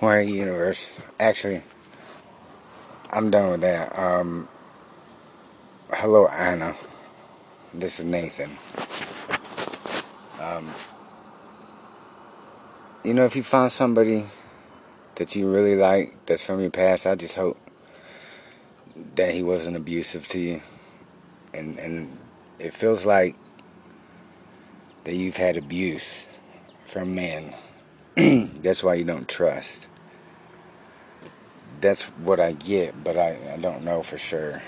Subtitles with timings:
[0.00, 0.98] Wayne Universe.
[1.18, 1.62] Actually,
[3.10, 3.96] I'm done with that.
[3.98, 4.48] Um,
[5.92, 6.74] hello, Anna.
[7.72, 8.50] This is Nathan.
[10.40, 10.70] Um,
[13.04, 14.24] you know, if you find somebody
[15.14, 17.58] that you really like that's from your past, I just hope
[19.14, 20.60] that he wasn't abusive to you.
[21.52, 22.18] And, and
[22.58, 23.36] it feels like
[25.04, 26.26] that you've had abuse
[26.84, 27.54] from men.
[28.16, 29.88] That's why you don't trust.
[31.80, 34.62] That's what I get, but I, I don't know for sure.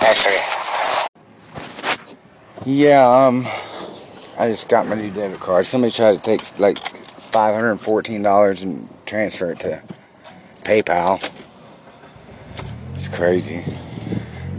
[0.00, 0.36] Actually,
[2.64, 3.44] yeah, um,
[4.38, 5.66] I just got my new debit card.
[5.66, 9.82] Somebody tried to take like $514 and transfer it to
[10.62, 11.44] PayPal.
[12.94, 13.62] It's crazy.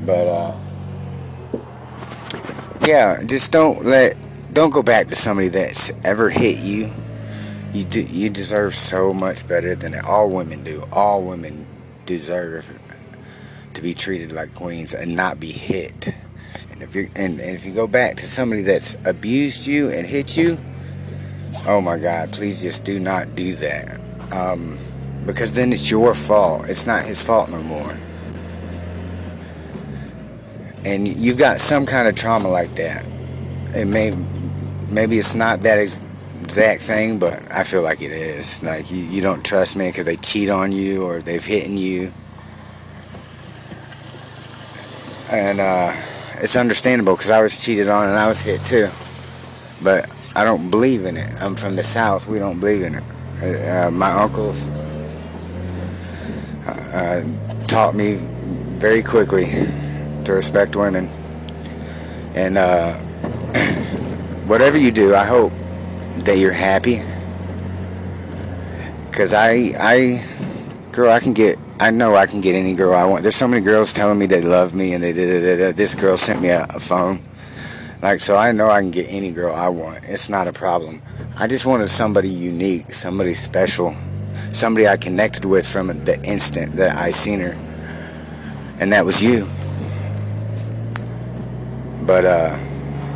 [0.06, 0.58] But, uh,
[2.86, 4.16] yeah, just don't let,
[4.54, 6.94] don't go back to somebody that's ever hit you
[7.74, 10.04] you do, you deserve so much better than it.
[10.04, 10.84] all women do.
[10.92, 11.68] All women
[12.06, 12.80] deserve
[13.74, 16.14] to be treated like queens and not be hit.
[16.72, 20.08] And if you and, and if you go back to somebody that's abused you and
[20.08, 20.58] hit you,
[21.68, 24.00] oh my God, please just do not do that.
[24.32, 24.78] Um,
[25.26, 26.70] because then it's your fault.
[26.70, 27.98] It's not his fault no more.
[30.86, 33.06] And you've got some kind of trauma like that.
[33.76, 34.16] It may
[34.90, 36.04] maybe it's not that ex-
[36.42, 38.64] exact thing, but I feel like it is.
[38.64, 42.12] Like you, you don't trust me because they cheat on you or they've hit you.
[45.30, 45.92] And uh,
[46.40, 48.90] it's understandable because I was cheated on and I was hit too.
[49.84, 51.30] But I don't believe in it.
[51.42, 52.28] I'm from the South.
[52.28, 53.04] We don't believe in it.
[53.42, 54.70] Uh, uh my uncles
[56.68, 57.24] uh,
[57.68, 58.16] taught me
[58.80, 59.46] very quickly
[60.26, 61.10] to respect women.
[62.36, 62.96] And uh,
[64.46, 65.52] whatever you do, I hope
[66.26, 67.02] that you're happy.
[69.12, 70.24] Cause I, I,
[70.92, 73.24] girl, I can get, I know I can get any girl I want.
[73.24, 76.42] There's so many girls telling me they love me and they did This girl sent
[76.42, 77.20] me a, a phone.
[78.02, 80.04] Like, so I know I can get any girl I want.
[80.04, 81.02] It's not a problem.
[81.40, 83.96] I just wanted somebody unique, somebody special,
[84.52, 87.58] somebody I connected with from the instant that I seen her.
[88.80, 89.48] And that was you.
[92.06, 92.56] But, uh,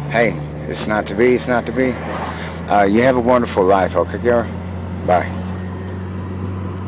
[0.09, 0.31] hey,
[0.67, 1.94] it's not to be, it's not to be.
[2.71, 4.47] Uh, you have a wonderful life, okay, girl?
[5.05, 5.41] Bye.